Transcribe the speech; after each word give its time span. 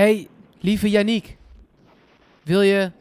Hey, 0.00 0.28
lieve 0.60 0.90
Yannick. 0.90 1.36
Wil 2.42 2.62
je, 2.62 2.92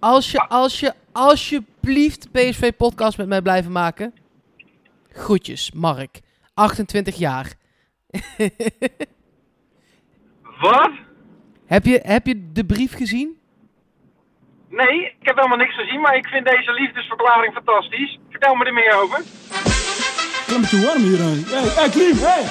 als 0.00 0.30
je, 0.30 0.48
als 0.48 0.80
je, 0.80 0.94
alsjeblieft 1.12 2.32
PSV-podcast 2.32 3.18
met 3.18 3.28
mij 3.28 3.42
blijven 3.42 3.72
maken? 3.72 4.14
Groetjes, 5.08 5.72
Mark. 5.72 6.20
28 6.54 7.16
jaar. 7.16 7.52
Wat? 10.60 10.90
heb, 11.66 11.84
je, 11.84 12.00
heb 12.02 12.26
je 12.26 12.52
de 12.52 12.64
brief 12.64 12.94
gezien? 12.94 13.38
Nee, 14.68 15.04
ik 15.04 15.26
heb 15.26 15.36
helemaal 15.36 15.58
niks 15.58 15.74
gezien, 15.74 16.00
maar 16.00 16.16
ik 16.16 16.26
vind 16.26 16.46
deze 16.46 16.72
liefdesverklaring 16.72 17.52
fantastisch. 17.52 18.18
Vertel 18.30 18.54
me 18.54 18.64
er 18.64 18.72
meer 18.72 19.02
over. 19.02 19.22
Het 20.48 20.56
is 20.56 20.72
een 20.72 20.78
beetje 20.80 20.86
warm 20.86 21.02
hier. 21.02 21.18
Hé, 21.18 21.80
hey, 21.80 21.88
Klim, 21.88 22.16
hey. 22.16 22.42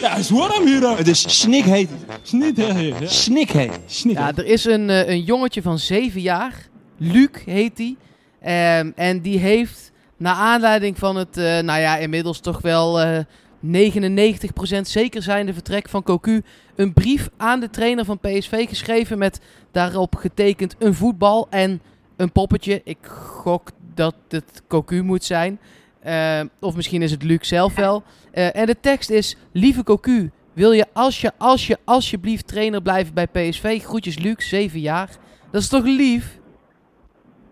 Ja, 0.00 0.10
het 0.10 0.18
is 0.18 0.30
warm 0.30 0.66
hier. 0.66 0.96
Het 0.96 1.08
is 1.08 1.40
snikheet. 1.40 1.90
Snikheet. 2.22 3.72
Sniet. 3.86 4.16
Ja, 4.16 4.32
er 4.34 4.46
is 4.46 4.64
een, 4.64 4.90
eh, 4.90 5.08
een 5.08 5.22
jongetje 5.22 5.62
van 5.62 5.78
7 5.78 6.20
jaar. 6.20 6.68
Luc 6.96 7.28
heet 7.44 7.78
hij. 7.78 7.96
Ehm, 8.40 8.90
en 8.94 9.20
die 9.20 9.38
heeft, 9.38 9.92
naar 10.16 10.34
aanleiding 10.34 10.98
van 10.98 11.16
het, 11.16 11.36
eh, 11.36 11.44
nou 11.44 11.80
ja, 11.80 11.96
inmiddels 11.96 12.40
toch 12.40 12.60
wel 12.60 13.00
eh 13.00 13.18
99% 13.60 14.88
zeker 14.88 15.22
zijnde 15.22 15.52
vertrek 15.52 15.88
van 15.88 16.02
Cocu, 16.02 16.42
een 16.76 16.92
brief 16.92 17.28
aan 17.36 17.60
de 17.60 17.70
trainer 17.70 18.04
van 18.04 18.18
PSV 18.18 18.68
geschreven 18.68 19.18
met 19.18 19.40
daarop 19.72 20.14
getekend 20.14 20.74
een 20.78 20.94
voetbal 20.94 21.46
en 21.50 21.80
een 22.16 22.32
poppetje. 22.32 22.80
Ik 22.84 22.98
gok 23.42 23.70
dat 23.94 24.14
het 24.28 24.62
Cocu 24.68 25.02
moet 25.02 25.24
zijn. 25.24 25.58
Eh, 26.00 26.40
of 26.60 26.76
misschien 26.76 27.02
is 27.02 27.10
het 27.10 27.22
Luc 27.22 27.38
zelf 27.48 27.74
wel. 27.74 28.02
Eh, 28.32 28.56
en 28.56 28.66
de 28.66 28.80
tekst 28.80 29.10
is: 29.10 29.36
Lieve 29.52 29.82
Cocu, 29.82 30.30
wil 30.52 30.72
je 30.72 30.86
als 30.92 31.20
je, 31.20 31.32
als 31.38 31.66
je 31.66 31.78
alsjeblieft 31.84 32.46
trainer 32.46 32.82
blijven 32.82 33.14
bij 33.14 33.26
PSV? 33.26 33.82
Groetjes 33.82 34.18
Luc, 34.18 34.48
7 34.48 34.80
jaar. 34.80 35.08
Dat 35.50 35.62
is 35.62 35.68
toch 35.68 35.84
lief? 35.84 36.38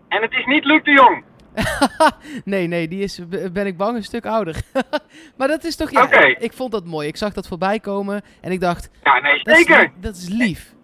En 0.07 0.21
het 0.21 0.31
is 0.31 0.45
niet 0.45 0.65
Luc 0.65 0.83
de 0.83 0.91
Jong. 0.91 1.23
nee, 2.45 2.67
nee, 2.67 2.87
die 2.87 3.03
is, 3.03 3.19
ben 3.51 3.65
ik 3.65 3.77
bang, 3.77 3.95
een 3.95 4.03
stuk 4.03 4.25
ouder. 4.25 4.61
maar 5.37 5.47
dat 5.47 5.63
is 5.63 5.75
toch, 5.75 5.91
ja, 5.91 6.11
ik 6.37 6.53
vond 6.53 6.71
dat 6.71 6.85
mooi. 6.85 7.07
Ik 7.07 7.17
zag 7.17 7.33
dat 7.33 7.47
voorbij 7.47 7.79
komen 7.79 8.21
en 8.41 8.51
ik 8.51 8.59
dacht, 8.59 8.89
Ja, 9.03 9.19
nee, 9.19 9.43
dat 9.43 9.57
is, 9.57 9.65
zeker. 9.65 9.91
dat 9.99 10.15
is 10.15 10.27
lief. 10.29 10.75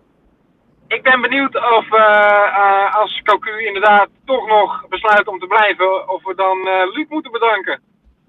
Ik 0.94 1.04
ben 1.04 1.22
benieuwd 1.22 1.56
of 1.56 1.92
eh, 1.92 2.46
eh, 2.64 2.96
als 2.96 3.22
Cocu 3.24 3.66
inderdaad 3.66 4.10
toch 4.26 4.48
nog 4.48 4.88
besluit 4.90 5.28
om 5.28 5.40
te 5.40 5.48
blijven, 5.48 6.10
of 6.10 6.24
we 6.24 6.36
dan 6.36 6.68
eh, 6.68 6.94
Luc 6.94 7.06
moeten 7.10 7.32
bedanken. 7.32 7.82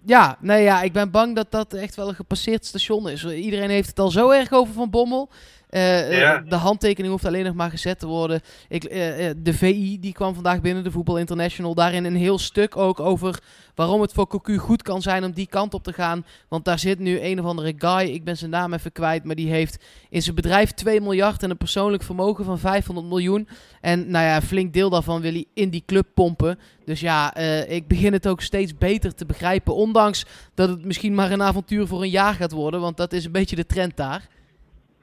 Ja, 0.05 0.37
nee, 0.41 0.63
ja, 0.63 0.83
ik 0.83 0.93
ben 0.93 1.11
bang 1.11 1.35
dat 1.35 1.51
dat 1.51 1.73
echt 1.73 1.95
wel 1.95 2.09
een 2.09 2.15
gepasseerd 2.15 2.65
station 2.65 3.09
is. 3.09 3.25
Iedereen 3.25 3.71
heeft 3.71 3.89
het 3.89 3.99
al 3.99 4.11
zo 4.11 4.31
erg 4.31 4.53
over 4.53 4.75
Van 4.75 4.91
Bommel. 4.91 5.31
Eh, 5.75 6.01
eh, 6.11 6.19
Ja. 6.19 6.39
de 6.49 6.55
handtekening 6.55 7.13
hoeft 7.13 7.25
alleen 7.25 7.45
nog 7.45 7.55
maar 7.55 7.71
gezet 7.71 7.99
te 7.99 8.07
worden. 8.07 8.41
Ik, 8.69 8.85
eh, 8.85 9.31
de 9.37 9.55
VI 9.55 10.01
die 10.01 10.13
kwam 10.13 10.35
vandaag 10.35 10.61
binnen, 10.61 10.85
de 10.85 10.91
Voetbal 10.91 11.19
International. 11.19 11.75
Daarin 11.75 12.05
een 12.05 12.17
heel 12.17 12.39
stuk 12.39 12.77
ook 12.77 13.01
over 13.01 13.39
waarom 13.75 14.01
het 14.01 14.13
voor 14.13 14.27
Cocu 14.27 14.59
goed 14.59 14.83
kan 14.83 15.03
zijn 15.03 15.25
om 15.25 15.33
die 15.33 15.47
kant 15.47 15.75
op 15.75 15.85
te 15.85 15.93
gaan. 15.93 16.27
Want 16.49 16.65
daar 16.65 16.79
zit 16.79 16.99
nu 16.99 17.21
een 17.21 17.41
of 17.41 17.47
andere 17.47 17.75
guy, 17.79 18.09
ik 18.09 18.25
ben 18.25 18.37
zijn 18.37 18.51
naam 18.51 18.73
even 18.73 18.93
kwijt, 18.93 19.25
maar 19.25 19.35
die 19.35 19.51
heeft 19.51 19.85
in 20.11 20.23
zijn 20.23 20.35
bedrijf 20.35 20.71
2 20.71 21.01
miljard 21.01 21.43
en 21.43 21.51
een 21.51 21.57
persoonlijk 21.57 22.03
vermogen 22.03 22.45
van 22.45 22.59
500 22.59 23.07
miljoen. 23.07 23.49
En 23.81 24.11
nou 24.11 24.25
ja, 24.25 24.37
een 24.37 24.43
flink 24.43 24.73
deel 24.73 24.91
daarvan 24.91 25.21
wil 25.21 25.33
hij 25.33 25.45
in 25.55 25.71
die 25.71 25.83
club 25.87 26.07
pompen. 26.15 26.59
Dus 26.85 27.01
ja, 27.01 27.35
ik 27.67 27.89
begin 27.89 28.13
het 28.13 28.29
ook 28.29 28.41
steeds 28.41 28.79
beter 28.79 29.15
te 29.15 29.27
begrijpen. 29.27 29.75
Ondanks 29.75 30.27
dat 30.55 30.69
het 30.69 30.85
misschien 30.85 31.15
maar 31.15 31.33
een 31.33 31.43
avontuur 31.43 31.87
voor 31.87 32.03
een 32.03 32.11
jaar 32.11 32.35
gaat 32.35 32.53
worden. 32.53 32.81
Want 32.81 32.97
dat 32.97 33.13
is 33.13 33.25
een 33.25 33.33
beetje 33.33 33.57
de 33.57 33.67
trend 33.67 33.97
daar. 33.97 34.29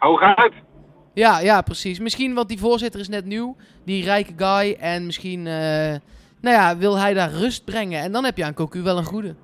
Hooguit. 0.01 0.53
Ja, 1.13 1.39
ja, 1.39 1.61
precies. 1.61 1.99
Misschien, 1.99 2.33
want 2.33 2.47
die 2.47 2.59
voorzitter 2.59 2.99
is 2.99 3.09
net 3.09 3.25
nieuw. 3.25 3.55
Die 3.85 4.03
rijke 4.03 4.33
guy. 4.37 4.77
En 4.79 5.05
misschien, 5.05 5.47
eh, 5.47 5.95
nou 6.41 6.55
ja, 6.57 6.77
wil 6.77 6.97
hij 6.97 7.13
daar 7.13 7.29
rust 7.29 7.65
brengen. 7.65 8.01
En 8.01 8.11
dan 8.11 8.23
heb 8.23 8.37
je 8.37 8.45
aan 8.45 8.53
Cocu 8.53 8.81
wel 8.83 8.97
een 8.97 9.13
goede. 9.13 9.35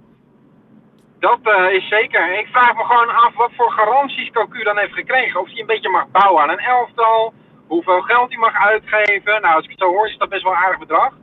Dat 1.20 1.40
eh, 1.44 1.74
is 1.74 1.88
zeker. 1.88 2.40
Ik 2.40 2.48
vraag 2.48 2.76
me 2.76 2.84
gewoon 2.84 3.16
af 3.16 3.36
wat 3.36 3.52
voor 3.58 3.72
garanties 3.72 4.32
Cocu 4.32 4.64
dan 4.64 4.78
heeft 4.78 4.94
gekregen. 4.94 5.40
Of 5.42 5.48
hij 5.48 5.60
een 5.60 5.66
beetje 5.66 5.90
mag 5.90 6.08
bouwen 6.12 6.44
aan 6.44 6.50
een 6.50 6.60
elftal. 6.60 7.34
Hoeveel 7.68 8.02
geld 8.02 8.30
hij 8.30 8.40
mag 8.40 8.56
uitgeven. 8.56 9.42
Nou, 9.42 9.56
als 9.56 9.64
ik 9.64 9.70
het 9.70 9.80
zo 9.80 9.88
hoor 9.88 10.08
is 10.08 10.18
dat 10.18 10.30
best 10.30 10.44
wel 10.44 10.52
een 10.52 10.64
aardig 10.66 10.80
bedrag. 10.80 11.14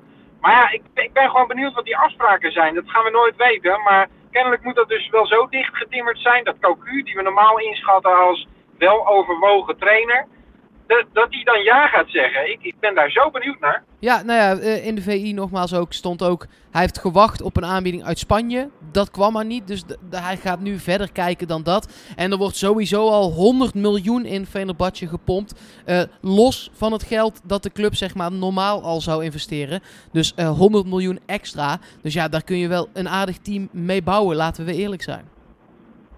Maar 0.41 0.53
ja, 0.53 0.70
ik, 0.70 0.82
ik 0.94 1.12
ben 1.12 1.31
gewoon 1.31 1.47
benieuwd 1.47 1.75
wat 1.75 1.84
die 1.84 1.97
afspraken 1.97 2.53
zijn. 2.53 2.75
Dat 2.75 2.91
gaan 2.91 3.04
we 3.04 3.10
nooit 3.10 3.37
weten. 3.37 3.82
Maar 3.82 4.08
kennelijk 4.31 4.64
moet 4.64 4.75
dat 4.75 4.88
dus 4.88 5.08
wel 5.08 5.26
zo 5.26 5.47
dicht 5.48 5.76
getimmerd 5.76 6.19
zijn. 6.19 6.44
Dat 6.44 6.60
Cocu, 6.60 7.03
die 7.03 7.14
we 7.14 7.22
normaal 7.22 7.58
inschatten 7.58 8.16
als 8.28 8.47
wel 8.78 9.06
overwogen 9.08 9.76
trainer. 9.78 10.26
Dat, 10.86 11.04
dat 11.12 11.26
hij 11.30 11.44
dan 11.44 11.62
ja 11.62 11.86
gaat 11.86 12.08
zeggen. 12.08 12.50
Ik, 12.50 12.58
ik 12.62 12.74
ben 12.80 12.94
daar 12.94 13.10
zo 13.10 13.30
benieuwd 13.30 13.60
naar. 13.60 13.82
Ja, 13.98 14.22
nou 14.22 14.38
ja, 14.38 14.62
eh, 14.62 14.86
in 14.86 14.94
de 14.94 15.02
VI 15.02 15.32
nogmaals 15.32 15.74
ook 15.74 15.92
stond 15.92 16.22
ook... 16.22 16.46
Hij 16.70 16.80
heeft 16.80 16.98
gewacht 16.98 17.42
op 17.42 17.56
een 17.56 17.64
aanbieding 17.64 18.04
uit 18.04 18.18
Spanje. 18.18 18.70
Dat 18.92 19.10
kwam 19.10 19.32
maar 19.32 19.44
niet. 19.44 19.66
Dus 19.66 19.82
hij 20.10 20.36
gaat 20.36 20.60
nu 20.60 20.78
verder 20.78 21.12
kijken 21.12 21.46
dan 21.48 21.62
dat. 21.62 21.92
En 22.16 22.30
er 22.30 22.36
wordt 22.38 22.56
sowieso 22.56 23.08
al 23.08 23.30
100 23.30 23.74
miljoen 23.74 24.24
in 24.24 24.46
Fenerbahce 24.46 25.06
gepompt. 25.08 25.60
eh, 25.84 26.02
los 26.20 26.70
van 26.72 26.92
het 26.92 27.02
geld 27.02 27.40
dat 27.44 27.62
de 27.62 27.72
club 27.72 27.94
zeg 27.94 28.14
maar 28.14 28.32
normaal 28.32 28.82
al 28.82 29.00
zou 29.00 29.24
investeren. 29.24 29.80
Dus 30.12 30.34
eh 30.34 30.48
100 30.56 30.86
miljoen 30.86 31.20
extra. 31.26 31.78
Dus 32.02 32.14
ja, 32.14 32.28
daar 32.28 32.44
kun 32.44 32.58
je 32.58 32.68
wel 32.68 32.88
een 32.92 33.08
aardig 33.08 33.38
team 33.38 33.68
mee 33.72 34.02
bouwen. 34.02 34.36
Laten 34.36 34.64
we 34.64 34.74
eerlijk 34.74 35.02
zijn. 35.02 35.33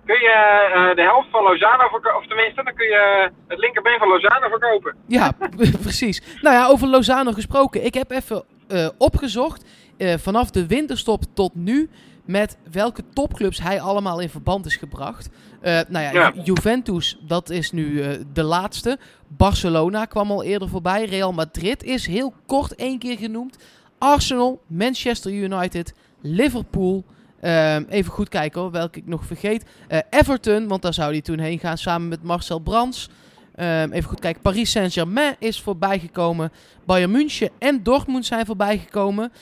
Kun 0.07 0.21
je 0.21 0.71
eh, 0.75 0.97
de 0.97 1.03
helft 1.03 1.31
van 1.31 1.43
Lozano 1.43 1.89
verkopen, 1.89 2.17
of 2.19 2.27
tenminste, 2.27 2.63
dan 2.63 2.75
kun 2.75 2.87
je 2.87 3.31
het 3.49 3.59
linkerbeen 3.59 3.99
van 3.99 4.09
Lozano 4.09 4.49
verkopen. 4.49 4.95
Ja, 5.07 5.33
precies. 5.83 6.23
Nou 6.41 6.55
ja, 6.57 6.67
over 6.67 6.89
Lozano 6.89 7.33
gesproken. 7.33 7.85
Ik 7.85 7.95
heb 7.95 8.11
even 8.11 8.45
eh, 8.69 8.89
opgezocht 8.99 9.65
eh, 9.99 10.15
vanaf 10.19 10.51
de 10.51 10.67
winterstop 10.67 11.23
tot 11.35 11.55
nu 11.55 11.91
met 12.25 12.59
welke 12.73 13.03
topclubs 13.15 13.63
hij 13.63 13.81
allemaal 13.81 14.21
in 14.21 14.29
verband 14.29 14.67
is 14.67 14.77
gebracht. 14.77 15.29
Nou 15.63 16.05
ja, 16.05 16.13
Ja. 16.13 16.33
Ju- 16.35 16.41
Juventus, 16.43 17.19
dat 17.21 17.51
is 17.51 17.73
nu 17.73 18.03
de 18.33 18.43
laatste. 18.43 18.99
Barcelona 19.29 20.05
kwam 20.05 20.31
al 20.31 20.43
eerder 20.45 20.69
voorbij. 20.69 21.05
Real 21.05 21.33
Madrid 21.33 21.83
is 21.83 22.07
heel 22.07 22.35
kort 22.47 22.75
één 22.75 22.99
keer 22.99 23.19
genoemd. 23.19 23.59
Arsenal, 23.99 24.61
Manchester 24.67 25.33
United, 25.33 25.95
Liverpool. 26.21 27.05
Ehm, 27.47 27.85
even 27.89 28.13
goed 28.13 28.29
kijken 28.29 28.71
welke 28.71 28.99
ik 28.99 29.07
nog 29.07 29.25
vergeet. 29.25 29.65
Eh, 29.89 29.99
Everton, 30.11 30.69
want 30.69 30.83
daar 30.83 30.95
zou 30.95 31.11
hij 31.13 31.21
toen 31.21 31.39
heen 31.39 31.59
gaan 31.59 31.79
samen 31.79 32.09
met 32.09 32.23
Marcel 32.23 32.59
Brands. 32.59 33.09
Ehm, 33.55 33.93
even 33.93 34.09
goed 34.09 34.21
kijken. 34.21 34.43
Paris 34.43 34.71
Saint-Germain 34.71 35.37
is 35.39 35.61
voorbijgekomen. 35.61 36.53
Bayern 36.87 37.11
München 37.11 37.51
en 37.59 37.83
Dortmund 37.83 38.27
zijn 38.27 38.47
voorbijgekomen. 38.47 39.33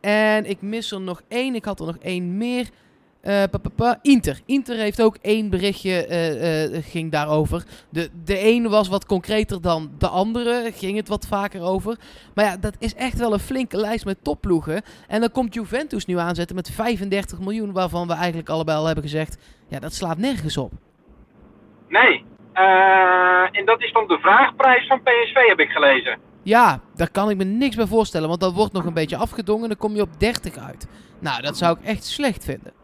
En 0.00 0.50
ik 0.50 0.62
mis 0.62 0.92
er 0.92 1.00
nog 1.00 1.22
één. 1.28 1.54
Ik 1.54 1.64
had 1.64 1.80
er 1.80 1.86
nog 1.86 1.98
één 1.98 2.36
meer. 2.36 2.68
Eh, 3.20 3.42
pa, 3.50 3.58
pa, 3.58 3.68
pa. 3.76 3.98
Inter. 4.02 4.40
Inter 4.46 4.76
heeft 4.76 5.02
ook 5.02 5.16
één 5.22 5.50
berichtje, 5.50 6.06
eh, 6.06 6.64
eh, 6.64 6.84
ging 6.84 7.12
daarover. 7.12 7.64
De, 7.90 8.10
de 8.24 8.38
ene 8.38 8.68
was 8.68 8.88
wat 8.88 9.06
concreter 9.06 9.62
dan 9.62 9.90
de 9.98 10.08
andere, 10.08 10.70
ging 10.74 10.96
het 10.96 11.08
wat 11.08 11.26
vaker 11.26 11.62
over. 11.62 11.96
Maar 12.34 12.44
ja, 12.44 12.56
dat 12.56 12.76
is 12.78 12.94
echt 12.94 13.18
wel 13.18 13.32
een 13.32 13.38
flinke 13.38 13.76
lijst 13.76 14.04
met 14.04 14.24
topploegen. 14.24 14.82
En 15.08 15.20
dan 15.20 15.30
komt 15.30 15.54
Juventus 15.54 16.06
nu 16.06 16.18
aanzetten 16.18 16.56
met 16.56 16.70
35 16.70 17.38
miljoen, 17.38 17.72
waarvan 17.72 18.06
we 18.06 18.12
eigenlijk 18.12 18.48
allebei 18.48 18.78
al 18.78 18.86
hebben 18.86 19.04
gezegd, 19.04 19.38
ja, 19.68 19.78
dat 19.78 19.94
slaat 19.94 20.18
nergens 20.18 20.56
op. 20.56 20.72
Nee. 21.88 22.24
En 23.52 23.64
dat 23.64 23.82
is 23.82 23.92
dan 23.92 24.06
de 24.06 24.18
vraagprijs 24.18 24.86
van 24.86 25.02
PSV, 25.02 25.48
heb 25.48 25.58
ik 25.58 25.68
gelezen. 25.68 26.18
Ja, 26.42 26.80
daar 26.94 27.10
kan 27.10 27.30
ik 27.30 27.36
me 27.36 27.44
niks 27.44 27.76
bij 27.76 27.86
voorstellen, 27.86 28.28
want 28.28 28.40
dat 28.40 28.54
wordt 28.54 28.72
nog 28.72 28.84
een 28.84 28.94
beetje 28.94 29.16
afgedongen. 29.16 29.68
Dan 29.68 29.78
kom 29.78 29.94
je 29.94 30.02
op 30.02 30.20
30 30.20 30.58
uit. 30.58 30.88
Nou, 31.18 31.42
dat 31.42 31.56
zou 31.56 31.78
ik 31.78 31.84
echt 31.84 32.04
slecht 32.04 32.44
vinden. 32.44 32.77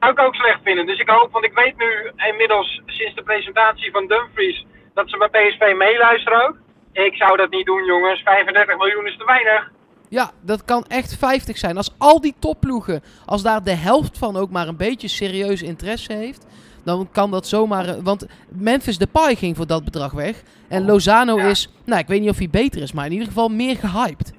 Zou 0.00 0.12
ik 0.12 0.18
ook 0.20 0.34
slecht 0.34 0.60
vinden. 0.62 0.86
Dus 0.86 0.98
ik 0.98 1.08
hoop, 1.08 1.32
want 1.32 1.44
ik 1.44 1.52
weet 1.54 1.76
nu 1.76 2.10
inmiddels 2.30 2.80
sinds 2.86 3.14
de 3.14 3.22
presentatie 3.22 3.90
van 3.90 4.06
Dumfries 4.06 4.66
dat 4.94 5.10
ze 5.10 5.16
bij 5.16 5.28
PSV 5.48 5.74
meeluisteren 5.76 6.48
ook. 6.48 6.56
Ik 6.92 7.14
zou 7.14 7.36
dat 7.36 7.50
niet 7.50 7.66
doen, 7.66 7.84
jongens. 7.84 8.20
35 8.22 8.76
miljoen 8.76 9.06
is 9.06 9.16
te 9.16 9.24
weinig. 9.24 9.70
Ja, 10.08 10.30
dat 10.40 10.64
kan 10.64 10.84
echt 10.88 11.16
50 11.16 11.58
zijn. 11.58 11.76
Als 11.76 11.94
al 11.98 12.20
die 12.20 12.34
topploegen, 12.38 13.02
als 13.26 13.42
daar 13.42 13.62
de 13.64 13.74
helft 13.74 14.18
van 14.18 14.36
ook 14.36 14.50
maar 14.50 14.68
een 14.68 14.76
beetje 14.76 15.08
serieus 15.08 15.62
interesse 15.62 16.12
heeft, 16.12 16.46
dan 16.84 17.08
kan 17.12 17.30
dat 17.30 17.46
zomaar... 17.46 17.84
eh, 17.88 17.94
Want 18.02 18.26
Memphis 18.48 18.98
Depay 18.98 19.34
ging 19.34 19.56
voor 19.56 19.66
dat 19.66 19.84
bedrag 19.84 20.12
weg. 20.12 20.42
En 20.68 20.84
Lozano 20.84 21.36
Ja. 21.36 21.44
is, 21.48 21.68
nou 21.84 22.00
ik 22.00 22.06
weet 22.06 22.20
niet 22.20 22.30
of 22.30 22.38
hij 22.38 22.48
beter 22.50 22.82
is, 22.82 22.92
maar 22.92 23.06
in 23.06 23.12
ieder 23.12 23.26
geval 23.26 23.48
meer 23.48 23.76
gehyped. 23.76 24.32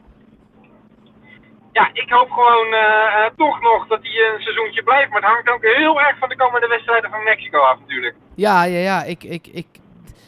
Ja, 1.72 1.90
ik 1.94 2.10
hoop 2.10 2.30
gewoon 2.32 2.74
eh, 2.74 3.26
eh, 3.26 3.32
toch 3.38 3.62
nog 3.62 3.88
dat 3.88 4.00
hij 4.02 4.34
een 4.34 4.42
seizoentje 4.42 4.84
blijft. 4.84 5.10
Maar 5.12 5.22
het 5.22 5.30
hangt 5.32 5.50
ook 5.50 5.64
heel 5.64 6.00
erg 6.02 6.18
van 6.18 6.30
de 6.30 6.36
komende 6.36 6.68
wedstrijden 6.68 7.10
van 7.10 7.24
Mexico 7.24 7.60
af 7.60 7.80
natuurlijk. 7.80 8.16
Ja, 8.36 8.64
ja, 8.64 8.80
ja. 8.80 9.04
Ik, 9.04 9.24
ik, 9.24 9.48
ik 9.48 9.68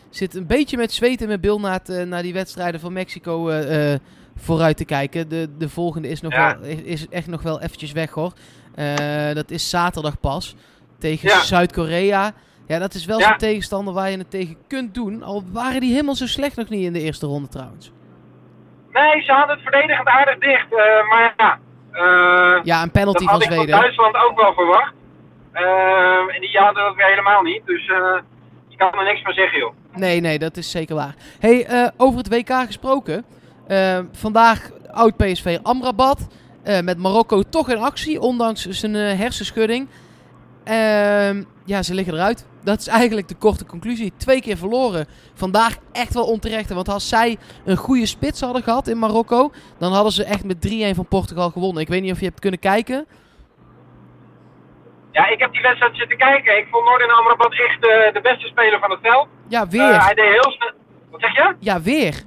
zit 0.09 0.35
een 0.35 0.47
beetje 0.47 0.77
met 0.77 0.91
zweet 0.91 1.21
in 1.21 1.27
mijn 1.27 1.39
bil 1.39 1.59
naar, 1.59 1.73
het, 1.73 1.89
eh, 1.89 2.03
naar 2.03 2.21
die 2.21 2.33
wedstrijden 2.33 2.79
van 2.79 2.93
Mexico 2.93 3.49
vooruit 4.35 4.77
te 4.77 4.85
kijken. 4.85 5.29
De, 5.29 5.57
de 5.57 5.69
volgende 5.69 6.07
is, 6.07 6.21
nog 6.21 6.33
Ja. 6.33 6.57
wel, 6.59 6.69
is, 6.69 7.07
echt 7.09 7.27
nog 7.27 7.41
wel 7.41 7.61
eventjes 7.61 7.91
weg 7.91 8.11
hoor. 8.11 8.33
Dat 9.33 9.51
is 9.51 9.69
zaterdag 9.69 10.19
pas. 10.19 10.55
Tegen 10.99 11.29
Ja. 11.29 11.39
Zuid-Korea. 11.43 12.33
Ja, 12.67 12.79
dat 12.79 12.93
is 12.93 13.05
wel 13.05 13.19
Ja. 13.19 13.27
zo'n 13.27 13.37
tegenstander 13.37 13.93
waar 13.93 14.09
je 14.11 14.17
het 14.17 14.31
tegen 14.31 14.57
kunt 14.67 14.93
doen. 14.93 15.23
Al 15.23 15.43
waren 15.51 15.81
die 15.81 15.91
helemaal 15.91 16.15
zo 16.15 16.27
slecht 16.27 16.55
nog 16.55 16.69
niet 16.69 16.85
in 16.85 16.93
de 16.93 17.01
eerste 17.01 17.25
ronde 17.25 17.47
trouwens. 17.47 17.91
Nee, 18.93 19.21
ze 19.23 19.31
hadden 19.31 19.55
het 19.55 19.63
verdedigend 19.63 20.07
aardig 20.07 20.37
dicht. 20.37 20.65
eh, 20.73 21.09
maar 21.09 21.33
ja, 21.37 21.59
eh, 21.91 22.63
Ja, 22.63 22.77
een 22.77 22.83
dat 22.83 22.91
penalty 22.91 23.23
van 23.23 23.33
had 23.33 23.41
ik 23.41 23.47
van 23.47 23.55
Zweden. 23.57 23.79
Duitsland 23.79 24.15
ook 24.15 24.39
wel 24.41 24.53
verwacht. 24.53 24.93
Eh, 25.51 26.35
en 26.35 26.41
die 26.41 26.57
hadden 26.57 26.83
dat 26.83 26.95
weer 26.95 27.05
helemaal 27.05 27.41
niet. 27.41 27.61
Dus 27.65 27.87
eh 27.89 28.17
je 28.67 28.79
kan 28.79 28.99
er 28.99 29.03
niks 29.05 29.21
van 29.21 29.33
zeggen, 29.33 29.59
joh. 29.59 29.73
Nee, 29.95 30.19
nee, 30.19 30.39
dat 30.39 30.57
is 30.57 30.71
zeker 30.71 30.95
waar. 30.95 31.15
hey, 31.39 31.91
over 31.97 32.17
het 32.17 32.27
WK 32.29 32.49
gesproken. 32.65 33.25
Eh, 33.67 33.99
vandaag 34.11 34.69
oud 34.91 35.17
PSV 35.17 35.57
Amrabat. 35.63 36.27
met 36.83 36.97
Marokko 36.97 37.41
toch 37.41 37.69
in 37.69 37.77
actie, 37.77 38.19
ondanks 38.19 38.67
zijn 38.69 38.93
hersenschudding. 38.95 39.87
Ehm, 40.63 41.43
ja, 41.65 41.83
ze 41.83 41.93
liggen 41.93 42.13
eruit. 42.13 42.47
Dat 42.63 42.79
is 42.79 42.87
eigenlijk 42.87 43.27
de 43.27 43.35
korte 43.35 43.65
conclusie. 43.65 44.13
Twee 44.17 44.41
keer 44.41 44.57
verloren. 44.57 45.07
Vandaag 45.33 45.75
echt 45.91 46.13
wel 46.13 46.23
onterecht. 46.25 46.73
Want 46.73 46.89
als 46.89 47.09
zij 47.09 47.37
een 47.65 47.77
goede 47.77 48.05
spits 48.05 48.41
hadden 48.41 48.63
gehad 48.63 48.87
in 48.87 48.99
Marokko, 48.99 49.51
dan 49.77 49.91
hadden 49.93 50.11
ze 50.11 50.23
echt 50.23 50.43
met 50.43 50.61
3-1 50.61 50.95
van 50.95 51.05
Portugal 51.07 51.49
gewonnen. 51.49 51.81
Ik 51.81 51.87
weet 51.87 52.01
niet 52.01 52.11
of 52.11 52.19
je 52.19 52.25
hebt 52.25 52.39
kunnen 52.39 52.59
kijken. 52.59 53.05
Ja, 55.11 55.27
ik 55.27 55.39
heb 55.39 55.51
die 55.53 55.61
wedstrijd 55.61 55.95
zitten 55.97 56.17
kijken. 56.17 56.57
Ik 56.57 56.67
vond 56.71 56.85
Noordin 56.85 57.09
Amrabat 57.11 57.51
echt 57.53 57.75
eh, 57.87 58.13
de 58.13 58.19
beste 58.21 58.47
speler 58.47 58.79
van 58.79 58.91
het 58.91 58.99
veld. 59.01 59.27
Ja, 59.47 59.61
Eh, 59.61 59.69
weer. 59.69 60.03
hij 60.05 60.13
deed 60.13 60.31
heel 60.31 60.51
snel. 60.51 60.71
Wat 61.11 61.21
zeg 61.21 61.33
je? 61.35 61.55
Ja, 61.59 61.81
weer. 61.81 62.21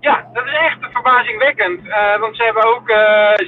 Ja, 0.00 0.26
dat 0.32 0.44
is 0.46 0.52
echt 0.52 0.78
verbazingwekkend. 0.92 1.88
Eh, 1.88 2.20
want 2.20 2.36
ze 2.36 2.42
hebben 2.42 2.64
ook 2.64 2.88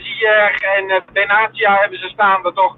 Ziyech 0.03 0.59
en 0.77 1.03
Benatia 1.13 1.77
hebben 1.81 1.99
ze 1.99 2.09
staan, 2.09 2.43
dat 2.43 2.55
toch 2.55 2.77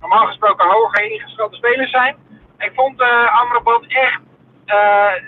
normaal 0.00 0.26
gesproken 0.26 0.68
hoger 0.68 1.10
ingeschatte 1.10 1.56
spelers 1.56 1.90
zijn. 1.90 2.16
Ik 2.58 2.72
vond 2.74 3.00
eh 3.00 3.40
Amrabat 3.40 3.84
echt 3.86 4.20
eh, 4.64 4.76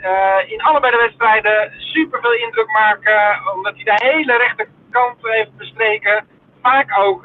eh, 0.02 0.50
in 0.52 0.62
allebei 0.62 0.92
de 0.92 1.02
wedstrijden 1.06 1.72
super 1.78 2.20
veel 2.20 2.32
indruk 2.32 2.70
maken, 2.72 3.40
omdat 3.54 3.74
hij 3.74 3.84
de 3.84 4.04
hele 4.04 4.36
rechterkant 4.36 5.16
heeft 5.20 5.56
bestreken. 5.56 6.26
Vaak 6.62 6.98
ook 6.98 7.24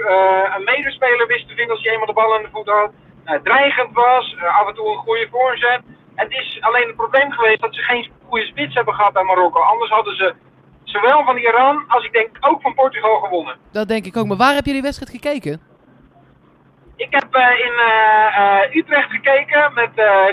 een 0.55 0.63
medespeler 0.63 1.27
wist 1.27 1.47
te 1.47 1.55
vinden 1.55 1.75
als 1.75 1.83
hij 1.83 1.91
eenmaal 1.91 2.07
de 2.07 2.13
bal 2.13 2.35
aan 2.35 2.41
de 2.41 2.49
voet 2.51 2.69
had. 2.69 2.91
Eh, 3.25 3.39
dreigend 3.43 3.93
was, 3.93 4.35
af 4.61 4.67
en 4.67 4.75
toe 4.75 4.91
een 4.91 4.97
goede 4.97 5.27
voorzet. 5.31 5.81
Het 6.15 6.31
is 6.31 6.57
alleen 6.61 6.87
het 6.87 6.95
probleem 6.95 7.31
geweest 7.31 7.61
dat 7.61 7.75
ze 7.75 7.81
geen 7.81 8.11
goede 8.27 8.45
spits 8.45 8.75
hebben 8.75 8.93
gehad 8.93 9.13
bij 9.13 9.23
Marokko. 9.23 9.59
Anders 9.59 9.91
hadden 9.91 10.15
ze 10.15 10.33
zowel 10.83 11.23
van 11.23 11.37
Iran 11.37 11.83
als 11.87 12.05
ik 12.05 12.11
denk 12.11 12.29
ook 12.39 12.61
van 12.61 12.73
Portugal 12.73 13.19
gewonnen. 13.19 13.55
Dat 13.71 13.87
denk 13.87 14.05
ik 14.05 14.17
ook. 14.17 14.25
Maar 14.25 14.37
waar 14.37 14.53
heb 14.53 14.65
je 14.65 14.71
die 14.71 14.81
wedstrijd 14.81 15.11
gekeken? 15.11 15.61
Ik 16.95 17.07
heb 17.09 17.27
eh, 17.35 17.59
in 17.59 17.73
eh, 17.79 18.37
eh, 18.63 18.75
Utrecht 18.75 19.09
gekeken 19.11 19.73
met 19.73 19.89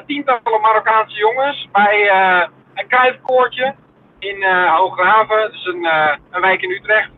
tientallen 0.07 0.61
Marokkaanse 0.61 1.17
jongens 1.17 1.69
bij 1.73 2.11
een 2.75 2.87
kuifkoortje 2.89 3.75
in 4.19 4.45
Hooghaven. 4.67 5.39
Dat 5.41 5.53
is 5.53 5.65
een, 5.67 5.85
een 6.31 6.41
wijk 6.41 6.63
in 6.63 6.71
Utrecht. 6.71 7.11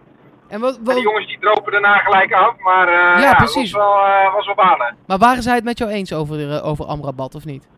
En 0.49 0.61
wat, 0.61 0.77
En 0.77 0.85
wat- 0.85 0.95
die 0.95 1.03
jongens 1.05 1.27
die 1.27 1.39
dropen 1.39 1.73
daarna 1.73 1.97
gelijk 1.99 2.33
af, 2.33 2.59
maar 2.59 2.89
eh 2.89 3.23
Ja, 3.23 3.35
precies. 3.35 3.73
was 3.73 3.83
wel, 3.83 4.33
was 4.33 4.47
wel 4.47 4.55
balen. 4.55 4.97
maar 5.07 5.19
waren 5.19 5.43
zij 5.43 5.55
het 5.55 5.65
met 5.65 5.79
jou 5.79 5.91
eens 5.91 6.13
over, 6.13 6.63
over 6.63 6.85
Amrabat 6.85 7.35
of 7.35 7.45
niet? 7.45 7.69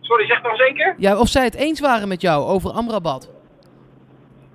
Sorry, 0.00 0.26
zeg 0.26 0.42
nog 0.42 0.56
zeker? 0.56 0.94
Ja, 0.98 1.18
of 1.18 1.28
zij 1.28 1.44
het 1.44 1.54
eens 1.54 1.80
waren 1.80 2.08
met 2.08 2.20
jou 2.20 2.44
over 2.46 2.70
Amrabat. 2.70 3.30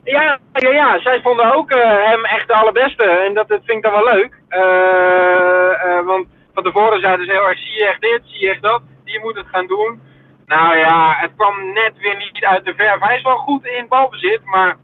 Ja, 0.07 0.39
ja, 0.54 0.69
ja, 0.69 1.00
zij 1.00 1.21
vonden 1.21 1.54
ook 1.56 1.71
eh, 1.71 2.06
hem 2.06 2.25
echt 2.25 2.48
de 2.48 2.54
allerbeste. 2.54 3.04
En 3.04 3.33
dat, 3.33 3.48
dat 3.48 3.62
vind 3.63 3.77
ik 3.77 3.83
dan 3.83 4.04
wel 4.04 4.13
leuk. 4.13 4.42
Eh, 4.48 5.98
eh, 5.98 6.06
want 6.06 6.27
van 6.54 6.63
tevoren 6.63 7.00
zeiden 7.00 7.25
ze 7.25 7.31
heel 7.31 7.48
erg, 7.48 7.59
zie 7.59 7.77
je 7.77 7.88
echt 7.88 8.01
dit, 8.01 8.21
zie 8.25 8.42
je 8.42 8.50
echt 8.50 8.62
dat. 8.62 8.81
Die 9.04 9.19
moet 9.19 9.36
het 9.36 9.48
gaan 9.51 9.68
doen. 9.68 10.01
Nou 10.45 10.77
ja, 10.77 11.15
het 11.18 11.31
kwam 11.36 11.74
net 11.74 11.98
weer 11.98 12.18
niet 12.18 12.45
uit 12.45 12.65
de 12.65 12.74
verf. 12.74 13.00
Hij 13.00 13.15
is 13.15 13.24
wel 13.24 13.38
goed 13.38 13.65
in 13.65 13.88
balbezit, 13.88 14.42
maar 14.44 14.75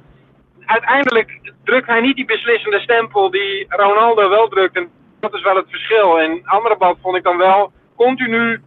uiteindelijk 0.65 1.53
drukt 1.63 1.87
hij 1.87 2.01
niet 2.01 2.15
die 2.15 2.25
beslissende 2.25 2.79
stempel 2.79 3.31
die 3.31 3.65
Ronaldo 3.69 4.29
wel 4.29 4.47
drukt. 4.47 4.75
En 4.75 4.91
dat 5.19 5.33
is 5.33 5.41
wel 5.41 5.55
het 5.55 5.69
verschil. 5.69 6.19
En 6.19 6.41
Amrabat 6.43 6.97
vond 7.01 7.17
ik 7.17 7.23
dan 7.23 7.37
wel 7.37 7.71
continu 7.95 8.61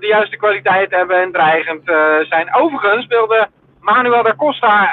de 0.00 0.06
juiste 0.06 0.36
kwaliteit 0.36 0.90
hebben 0.90 1.22
en 1.22 1.32
dreigend 1.32 1.82
zijn. 2.28 2.54
Overigens 2.54 3.04
speelde 3.04 3.48
Manuel 3.80 4.22
da 4.22 4.34
Costa 4.34 4.90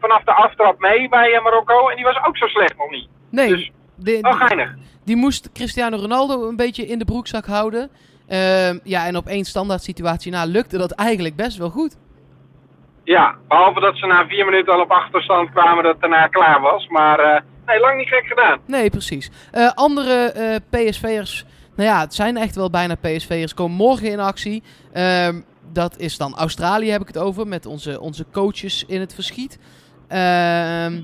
vanaf 0.00 0.22
de 0.24 0.32
aftrap 0.34 0.78
mee 0.80 1.08
bij 1.08 1.32
eh, 1.34 1.42
Marokko. 1.42 1.88
En 1.88 1.96
die 1.96 2.04
was 2.04 2.24
ook 2.26 2.36
zo 2.36 2.46
slecht 2.46 2.76
nog 2.78 2.90
niet. 2.90 3.08
Nee, 3.30 3.48
Dus, 3.48 3.70
de- 3.96 4.18
die, 4.22 4.34
geinig. 4.34 4.74
die 5.04 5.16
moest 5.16 5.52
Cristiano 5.52 5.96
Ronaldo 5.96 6.48
een 6.48 6.56
beetje 6.56 6.86
in 6.86 6.98
de 6.98 7.04
broekzak 7.04 7.46
houden. 7.46 7.90
Ehm, 8.28 8.78
ja, 8.84 9.06
en 9.06 9.16
op 9.16 9.26
één 9.26 9.44
standaard 9.44 9.82
situatie 9.82 10.32
na 10.32 10.44
lukte 10.44 10.78
dat 10.78 10.90
eigenlijk 10.90 11.36
best 11.36 11.56
wel 11.56 11.70
goed. 11.70 11.96
Ja, 13.04 13.34
behalve 13.48 13.80
dat 13.80 13.96
ze 13.96 14.06
na 14.06 14.26
vier 14.26 14.44
minuten 14.44 14.72
al 14.72 14.80
op 14.80 14.90
achterstand 14.90 15.50
kwamen 15.50 15.82
dat 15.84 15.92
het 15.92 16.00
daarna 16.00 16.26
klaar 16.26 16.60
was. 16.60 16.86
Maar 16.88 17.18
eh, 17.18 17.40
nee, 17.66 17.80
lang 17.80 17.96
niet 17.98 18.08
gek 18.08 18.26
gedaan. 18.26 18.58
Nee, 18.66 18.90
precies. 18.90 19.30
Eh, 19.50 19.70
andere 19.74 20.60
PSV'ers, 20.70 21.44
nou 21.76 21.88
ja, 21.88 22.00
het 22.00 22.14
zijn 22.14 22.36
echt 22.36 22.54
wel 22.54 22.70
bijna 22.70 22.94
PSV'ers, 22.94 23.54
komen 23.54 23.76
morgen 23.76 24.10
in 24.10 24.20
actie. 24.20 24.62
Ehm, 24.92 25.40
dat 25.72 25.98
is 25.98 26.16
dan 26.16 26.34
Australië, 26.36 26.90
heb 26.90 27.00
ik 27.00 27.06
het 27.06 27.18
over, 27.18 27.46
met 27.46 27.66
onze, 27.66 28.00
onze 28.00 28.24
coaches 28.32 28.84
in 28.86 29.00
het 29.00 29.14
verschiet. 29.14 29.58
Ehm, 30.10 31.02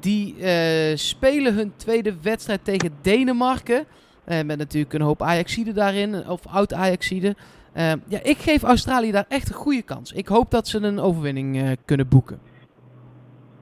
die 0.00 0.36
eh, 0.40 0.96
spelen 0.96 1.54
hun 1.54 1.72
tweede 1.76 2.14
wedstrijd 2.22 2.64
tegen 2.64 2.90
Denemarken. 3.02 3.86
Eh, 4.24 4.42
met 4.42 4.58
natuurlijk 4.58 4.92
een 4.94 5.00
hoop 5.00 5.22
Ajaxiden 5.22 5.74
daarin, 5.74 6.28
of 6.28 6.40
oud-Ajaxiden. 6.46 7.34
Ehm, 7.74 7.98
ja, 8.08 8.18
ik 8.22 8.38
geef 8.38 8.62
Australië 8.62 9.10
daar 9.10 9.24
echt 9.28 9.48
een 9.48 9.54
goede 9.54 9.82
kans. 9.82 10.12
Ik 10.12 10.28
hoop 10.28 10.50
dat 10.50 10.68
ze 10.68 10.82
een 10.82 11.00
overwinning 11.00 11.62
eh, 11.62 11.70
kunnen 11.84 12.08
boeken. 12.08 12.40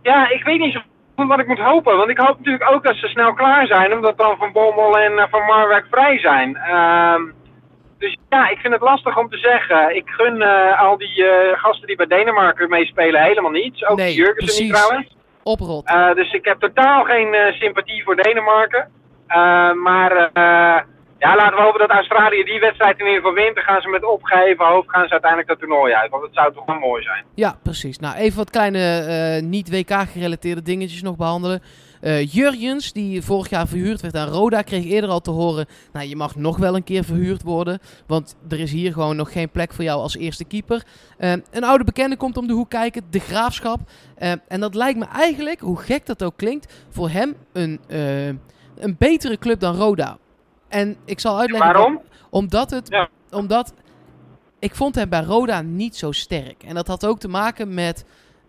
Ja, 0.02 0.30
ik 0.30 0.44
weet 0.44 0.60
niet 0.60 0.72
zo 1.16 1.26
wat 1.26 1.38
ik 1.38 1.46
moet 1.46 1.58
hopen. 1.58 1.96
Want 1.96 2.10
ik 2.10 2.18
hoop 2.18 2.36
natuurlijk 2.38 2.70
ook 2.70 2.84
dat 2.84 2.96
ze 2.96 3.06
snel 3.06 3.32
klaar 3.32 3.66
zijn. 3.66 3.92
Omdat 3.92 4.18
dan 4.18 4.36
Van 4.36 4.52
Bommel 4.52 4.98
en 4.98 5.28
Van 5.30 5.44
Marwijk 5.44 5.86
vrij 5.90 6.18
zijn. 6.18 6.56
Ehm, 6.56 7.22
dus 8.04 8.16
ja, 8.28 8.48
ik 8.48 8.58
vind 8.58 8.72
het 8.72 8.82
lastig 8.82 9.18
om 9.18 9.28
te 9.28 9.38
zeggen. 9.38 9.96
Ik 9.96 10.08
gun 10.08 10.42
eh, 10.42 10.80
al 10.80 10.98
die 10.98 11.24
eh, 11.26 11.58
gasten 11.58 11.86
die 11.86 11.96
bij 11.96 12.06
Denemarken 12.06 12.68
meespelen 12.68 13.22
helemaal 13.22 13.50
niets. 13.50 13.86
Ook 13.86 13.96
Nee, 13.96 14.14
Jurgensen 14.14 14.64
niet 14.64 14.74
trouwens. 14.74 15.16
Oprot. 15.42 15.86
Eh, 15.86 16.14
dus 16.14 16.32
ik 16.32 16.44
heb 16.44 16.60
totaal 16.60 17.04
geen 17.04 17.52
sympathie 17.52 18.04
voor 18.04 18.16
Denemarken. 18.16 18.88
Maar 19.82 20.30
ja, 21.24 21.36
laten 21.36 21.56
we 21.56 21.62
hopen 21.62 21.80
dat 21.80 21.90
Australië 21.90 22.44
die 22.44 22.60
wedstrijd 22.60 22.98
in 22.98 23.06
ieder 23.06 23.20
geval 23.20 23.34
wint. 23.34 23.54
Dan 23.54 23.64
gaan 23.64 23.80
ze 23.80 23.88
met 23.88 24.04
opgeheven 24.04 24.66
hoofd 24.66 24.90
gaan 24.90 25.06
ze 25.06 25.12
uiteindelijk 25.12 25.50
dat 25.50 25.58
toernooi 25.58 25.92
uit. 25.94 26.10
Want 26.10 26.22
dat 26.22 26.34
zou 26.34 26.52
toch 26.52 26.66
wel 26.66 26.78
mooi 26.78 27.02
zijn. 27.02 27.24
Ja, 27.34 27.58
precies. 27.62 27.98
Nou, 27.98 28.16
even 28.16 28.38
wat 28.38 28.50
kleine 28.50 28.98
eh, 28.98 29.42
niet-WK-gerelateerde 29.42 30.62
dingetjes 30.62 31.02
nog 31.02 31.16
behandelen. 31.16 31.62
Eh 32.04 32.32
Jurjens, 32.32 32.92
die 32.92 33.22
vorig 33.22 33.50
jaar 33.50 33.68
verhuurd 33.68 34.00
werd 34.00 34.16
aan 34.16 34.28
Roda, 34.28 34.62
kreeg 34.62 34.84
eerder 34.84 35.10
al 35.10 35.20
te 35.20 35.30
horen... 35.30 35.66
Nou, 35.92 36.06
je 36.06 36.16
mag 36.16 36.36
nog 36.36 36.56
wel 36.56 36.76
een 36.76 36.84
keer 36.84 37.04
verhuurd 37.04 37.42
worden. 37.42 37.78
Want 38.06 38.36
er 38.48 38.60
is 38.60 38.72
hier 38.72 38.92
gewoon 38.92 39.16
nog 39.16 39.32
geen 39.32 39.50
plek 39.50 39.72
voor 39.72 39.84
jou 39.84 40.00
als 40.00 40.16
eerste 40.16 40.44
keeper. 40.44 40.84
Eh, 41.18 41.32
een 41.50 41.64
oude 41.64 41.84
bekende 41.84 42.16
komt 42.16 42.36
om 42.36 42.46
de 42.46 42.52
hoek 42.52 42.70
kijken, 42.70 43.02
De 43.10 43.18
Graafschap. 43.18 43.80
Eh, 44.14 44.32
en 44.48 44.60
dat 44.60 44.74
lijkt 44.74 44.98
me 44.98 45.04
eigenlijk, 45.04 45.60
hoe 45.60 45.78
gek 45.78 46.06
dat 46.06 46.22
ook 46.22 46.36
klinkt... 46.36 46.72
voor 46.88 47.10
hem 47.10 47.34
een, 47.52 47.80
een 48.76 48.96
betere 48.98 49.38
club 49.38 49.60
dan 49.60 49.76
Roda. 49.76 50.18
En 50.68 50.96
ik 51.04 51.20
zal 51.20 51.38
uitleggen... 51.38 51.72
Waarom? 51.72 52.00
Omdat 52.30 52.70
het... 52.70 52.88
Ja. 52.88 53.08
Omdat 53.30 53.72
ik 54.58 54.74
vond 54.74 54.94
hem 54.94 55.08
bij 55.08 55.22
Roda 55.22 55.62
niet 55.62 55.96
zo 55.96 56.12
sterk. 56.12 56.62
En 56.62 56.74
dat 56.74 56.86
had 56.86 57.06
ook 57.06 57.18
te 57.18 57.28
maken 57.28 57.74
met... 57.74 58.04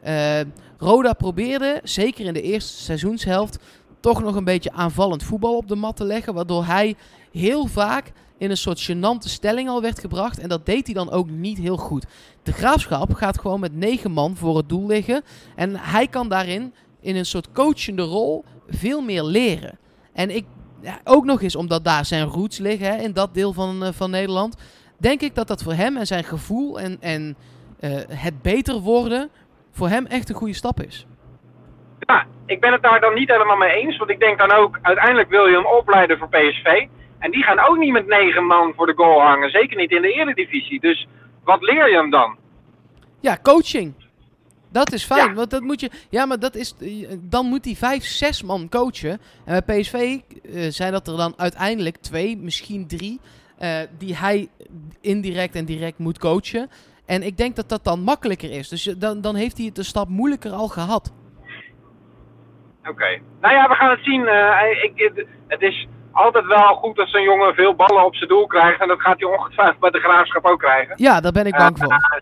eh, 0.06 0.40
Roda 0.78 1.14
probeerde, 1.14 1.80
zeker 1.84 2.26
in 2.26 2.34
de 2.34 2.42
eerste 2.42 2.84
seizoenshelft... 2.84 3.58
toch 4.00 4.24
nog 4.24 4.36
een 4.36 4.44
beetje 4.44 4.72
aanvallend 4.72 5.24
voetbal 5.24 5.58
op 5.58 5.68
de 5.68 5.76
mat 5.76 5.96
te 5.96 6.04
leggen. 6.04 6.34
Waardoor 6.34 6.66
hij 6.66 6.96
heel 7.32 7.66
vaak 7.66 8.12
in 8.38 8.50
een 8.50 8.58
soort 8.58 8.92
gênante 8.92 9.30
stelling 9.30 9.70
al 9.70 9.82
werd 9.82 10.00
gebracht. 10.00 10.40
En 10.40 10.50
dat 10.50 10.66
deed 10.66 10.86
hij 10.86 10.96
dan 10.96 11.12
ook 11.12 11.30
niet 11.30 11.58
heel 11.58 11.78
goed. 11.78 12.06
De 12.44 12.52
Graafschap 12.52 13.14
gaat 13.14 13.40
gewoon 13.40 13.60
met 13.60 13.76
negen 13.76 14.12
man 14.12 14.36
voor 14.36 14.58
het 14.58 14.70
doel 14.70 14.88
liggen. 14.88 15.24
En 15.56 15.76
hij 15.76 16.08
kan 16.08 16.30
daarin, 16.30 16.74
in 17.00 17.16
een 17.16 17.26
soort 17.26 17.52
coachende 17.52 18.02
rol, 18.02 18.44
veel 18.68 19.02
meer 19.02 19.24
leren. 19.24 19.80
En 20.14 20.36
ik, 20.36 20.46
ook 21.04 21.26
nog 21.26 21.42
eens 21.42 21.56
omdat 21.56 21.84
daar 21.84 22.06
zijn 22.06 22.26
roots 22.26 22.58
liggen 22.58 22.88
hè, 22.88 23.02
in 23.02 23.14
dat 23.14 23.34
deel 23.34 23.54
van, 23.54 23.84
eh, 23.84 23.92
van 23.94 24.10
Nederland. 24.10 24.56
Denk 24.98 25.22
ik 25.22 25.36
dat 25.36 25.48
dat 25.48 25.64
voor 25.64 25.74
hem 25.74 25.98
en 25.98 26.08
zijn 26.08 26.24
gevoel 26.24 26.80
en, 26.80 26.98
en 27.02 27.36
eh, 27.80 27.92
het 28.10 28.42
beter 28.42 28.80
worden 28.80 29.30
voor 29.75 29.89
hem 29.89 30.05
echt 30.05 30.29
een 30.29 30.36
goede 30.36 30.53
stap 30.53 30.82
is. 30.82 31.05
Ja, 32.00 32.25
ik 32.46 32.60
ben 32.60 32.72
het 32.72 32.82
daar 32.84 33.00
dan 33.00 33.13
niet 33.13 33.29
helemaal 33.29 33.58
mee 33.58 33.72
eens. 33.75 33.98
Want 33.98 34.10
ik 34.10 34.20
denk 34.20 34.38
dan 34.38 34.51
ook, 34.51 34.79
uiteindelijk 34.82 35.29
wil 35.29 35.46
je 35.48 35.55
hem 35.55 35.65
opleiden 35.65 36.17
voor 36.17 36.29
PSV. 36.29 36.86
En 37.20 37.32
die 37.32 37.44
gaan 37.44 37.60
ook 37.60 37.77
niet 37.77 37.91
met 37.91 38.08
negen 38.08 38.46
man 38.46 38.74
voor 38.75 38.86
de 38.86 38.94
goal 38.96 39.22
hangen. 39.22 39.50
Zeker 39.50 39.77
niet 39.77 39.91
in 39.91 40.01
de 40.01 40.13
eredivisie. 40.13 40.79
Dus 40.79 41.08
wat 41.44 41.62
leer 41.62 41.89
je 41.89 41.96
hem 41.96 42.10
dan? 42.10 42.38
Ja, 43.20 43.38
coaching. 43.41 43.94
Dat 44.72 44.91
is 44.94 45.03
fijn, 45.05 45.27
Ja. 45.29 45.34
want 45.34 45.50
dat 45.50 45.62
moet 45.62 45.79
je. 45.79 45.89
Ja, 46.10 46.25
maar 46.25 46.39
dat 46.39 46.55
is. 46.55 46.75
Dan 47.20 47.46
moet 47.46 47.65
hij 47.65 47.75
vijf, 47.75 48.03
zes 48.03 48.44
man 48.44 48.70
coachen. 48.70 49.20
En 49.46 49.62
bij 49.65 49.79
PSV 49.82 49.94
eh, 49.94 50.62
zijn 50.70 50.91
dat 50.91 51.08
er 51.08 51.17
dan 51.17 51.34
uiteindelijk 51.38 51.98
twee, 51.98 52.38
misschien 52.38 52.88
drie. 52.88 53.20
eh, 53.58 53.79
die 53.98 54.15
hij 54.15 54.48
indirect 55.01 55.55
en 55.55 55.65
direct 55.65 55.98
moet 55.98 56.20
coachen. 56.20 56.70
En 57.06 57.24
ik 57.24 57.38
denk 57.38 57.56
dat 57.56 57.70
dat 57.70 57.84
dan 57.84 58.00
makkelijker 58.00 58.52
is. 58.52 58.70
Dus 58.70 58.84
je- 58.84 58.98
dan, 58.98 59.22
dan 59.22 59.36
heeft 59.36 59.58
hij 59.58 59.66
het 59.66 59.78
een 59.78 59.84
stap 59.86 60.08
moeilijker 60.08 60.52
al 60.52 60.68
gehad. 60.68 61.14
Oké. 62.90 63.20
Nou 63.42 63.54
ja, 63.54 63.68
we 63.68 63.76
gaan 63.76 63.90
het 63.90 64.04
zien. 64.04 64.28
Eh, 64.28 64.84
ik, 64.84 65.14
het- 65.48 65.62
is 65.62 65.88
altijd 66.12 66.46
wel 66.46 66.76
goed 66.76 67.00
als 67.00 67.12
zo'n 67.12 67.22
jongen 67.24 67.54
veel 67.56 67.76
ballen 67.76 68.06
op 68.06 68.16
zijn 68.16 68.30
doel 68.30 68.48
krijgt. 68.48 68.82
En 68.82 68.88
dat 68.88 69.02
gaat 69.02 69.20
hij 69.20 69.30
ongetwijfeld 69.30 69.80
bij 69.80 69.90
de 69.90 70.00
graafschap 70.00 70.46
ook 70.46 70.60
krijgen. 70.60 70.94
Ja, 70.98 71.22
daar 71.22 71.32
ben 71.32 71.46
ik 71.46 71.56
bang 71.56 71.78
voor. 71.78 71.92
eh, 71.92 72.22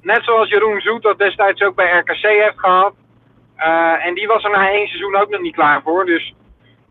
net 0.00 0.24
zoals 0.24 0.48
Jeroen 0.48 0.80
Zoet 0.80 1.02
dat 1.02 1.18
destijds 1.18 1.62
ook 1.62 1.74
bij 1.74 1.98
RKC 1.98 2.20
heeft 2.22 2.58
gehad. 2.58 2.94
Eh, 3.56 4.06
en 4.06 4.14
die 4.14 4.26
was 4.26 4.44
er 4.44 4.50
na 4.50 4.70
één 4.70 4.86
seizoen 4.88 5.16
ook 5.16 5.28
nog 5.30 5.40
niet 5.40 5.54
klaar 5.54 5.82
voor. 5.82 6.04
Dus 6.06 6.34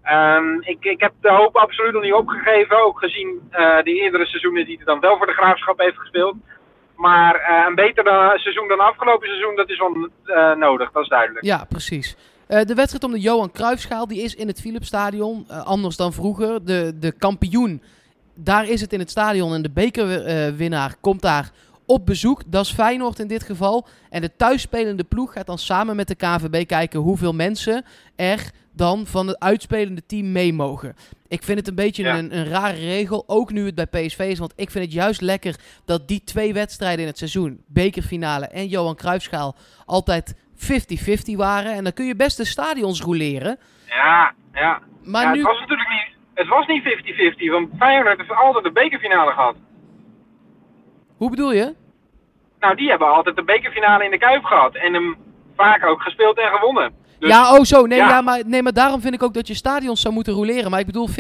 ehm, 0.02 0.54
ik, 0.62 0.78
ik 0.86 1.00
heb 1.02 1.12
de 1.22 1.32
hoop 1.32 1.56
absoluut 1.56 1.94
nog 1.94 2.04
niet 2.04 2.14
opgegeven. 2.14 2.84
Ook 2.86 3.00
gezien 3.00 3.48
eh, 3.50 3.84
de 3.84 3.94
eerdere 3.94 4.26
seizoenen 4.26 4.66
die 4.66 4.76
hij 4.76 4.86
dan 4.86 5.00
wel 5.00 5.18
voor 5.18 5.26
de 5.26 5.34
graafschap 5.34 5.80
heeft 5.80 5.98
gespeeld. 5.98 6.36
Maar 6.98 7.36
eh, 7.36 7.66
een 7.68 7.76
beter 7.76 8.04
dan- 8.04 8.38
seizoen 8.38 8.68
dan 8.68 8.80
afgelopen 8.80 9.28
seizoen, 9.28 9.56
dat 9.56 9.70
is 9.70 9.78
wel 9.80 10.10
eh, 10.24 10.56
nodig. 10.56 10.92
Dat 10.92 11.04
is 11.04 11.10
duidelijk. 11.10 11.46
Ja, 11.46 11.66
precies. 11.70 12.16
Eh, 12.48 12.62
de 12.62 12.74
wedstrijd 12.76 13.04
om 13.04 13.12
de 13.12 13.20
Johan 13.20 13.52
Cruijffschaal 13.52 14.08
die 14.08 14.22
is 14.24 14.36
in 14.36 14.48
het 14.48 14.62
Philipsstadion. 14.62 15.46
eh, 15.48 15.66
anders 15.66 15.96
dan 15.98 16.14
vroeger. 16.14 16.66
De, 16.66 16.94
de 17.00 17.12
kampioen, 17.12 17.82
daar 18.36 18.68
is 18.70 18.82
het 18.82 18.94
in 18.94 19.00
het 19.00 19.10
stadion. 19.10 19.54
En 19.54 19.62
de 19.62 19.70
bekerwinnaar 19.72 20.96
komt 21.02 21.22
daar 21.22 21.52
op 21.88 22.06
bezoek. 22.06 22.42
Dat 22.48 22.66
is 22.66 22.72
Feyenoord 22.74 23.20
in 23.20 23.28
dit 23.28 23.44
geval. 23.44 23.88
En 24.10 24.22
de 24.22 24.36
thuisspelende 24.36 25.04
ploeg 25.04 25.34
gaat 25.34 25.46
dan 25.46 25.58
samen 25.58 25.96
met 25.96 26.08
de 26.08 26.16
KVB 26.16 26.68
kijken 26.68 27.00
hoeveel 27.00 27.34
mensen 27.34 27.86
er 28.16 28.52
dan 28.74 29.06
van 29.06 29.28
het 29.28 29.40
uitspelende 29.40 30.06
team 30.06 30.32
mee 30.32 30.54
mogen. 30.54 30.96
Ik 31.28 31.44
vind 31.44 31.58
het 31.60 31.68
een 31.68 31.76
beetje 31.76 32.04
Ja. 32.04 32.18
een, 32.18 32.38
een 32.38 32.46
rare 32.46 32.78
regel, 32.78 33.24
ook 33.28 33.52
nu 33.52 33.66
het 33.66 33.76
bij 33.76 33.86
PSV 33.86 34.20
is. 34.20 34.40
Want 34.40 34.54
ik 34.56 34.72
vind 34.72 34.84
het 34.86 34.94
juist 34.94 35.22
lekker 35.22 35.56
dat 35.86 36.08
die 36.08 36.24
twee 36.24 36.54
wedstrijden 36.54 37.00
in 37.02 37.08
het 37.08 37.18
seizoen, 37.18 37.64
bekerfinale 37.68 38.46
en 38.48 38.68
Johan 38.68 38.96
Cruijffschaal, 38.96 39.56
altijd 39.86 40.36
50-50 40.56 41.36
waren. 41.36 41.74
En 41.74 41.84
dan 41.84 41.94
kun 41.94 42.06
je 42.06 42.16
best 42.16 42.38
de 42.38 42.46
stadions 42.46 43.02
roleren. 43.02 43.60
Ja, 43.86 44.34
ja. 44.54 44.82
Maar 45.04 45.24
ja, 45.24 45.32
nu... 45.32 45.38
Het 45.38 45.48
was 45.48 45.60
natuurlijk 45.60 45.90
niet, 45.90 46.16
het 46.34 46.48
was 46.48 46.68
niet 46.68 46.84
50-50, 46.84 47.52
want 47.52 47.70
Feyenoord 47.78 48.18
heeft 48.18 48.32
altijd 48.32 48.64
de 48.64 48.72
bekerfinale 48.72 49.32
gehad. 49.32 49.56
Hoe 51.18 51.30
bedoel 51.30 51.52
je? 51.52 51.76
Nou, 52.60 52.76
die 52.76 52.90
hebben 52.90 53.08
altijd 53.14 53.36
de 53.36 53.44
bekerfinale 53.44 54.04
in 54.04 54.12
de 54.12 54.18
Kuip 54.18 54.44
gehad. 54.44 54.76
En 54.76 54.94
hem 54.94 55.16
vaak 55.56 55.86
ook 55.86 56.02
gespeeld 56.02 56.38
en 56.38 56.48
gewonnen. 56.52 56.94
Dus, 57.20 57.30
ja, 57.30 57.56
oh 57.56 57.64
zo. 57.64 57.86
Nee, 57.86 57.98
ja. 57.98 58.10
ja. 58.10 58.22
maar, 58.22 58.42
nee, 58.46 58.64
maar 58.64 58.74
daarom 58.74 59.02
vind 59.02 59.14
ik 59.14 59.24
ook 59.24 59.34
dat 59.34 59.48
je 59.48 59.54
stadions 59.54 60.02
zou 60.02 60.14
moeten 60.14 60.34
roleren. 60.34 60.72
Maar 60.72 60.80
ik 60.80 60.86
bedoel 60.86 61.08
50-50 61.10 61.14